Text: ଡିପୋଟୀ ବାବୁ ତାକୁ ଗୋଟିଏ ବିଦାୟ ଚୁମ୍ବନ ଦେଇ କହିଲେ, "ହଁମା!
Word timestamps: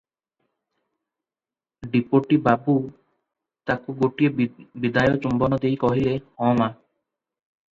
ଡିପୋଟୀ 1.91 2.39
ବାବୁ 2.47 2.75
ତାକୁ 3.71 3.97
ଗୋଟିଏ 4.01 4.33
ବିଦାୟ 4.87 5.19
ଚୁମ୍ବନ 5.27 5.61
ଦେଇ 5.67 5.81
କହିଲେ, 5.85 6.17
"ହଁମା! 6.45 6.71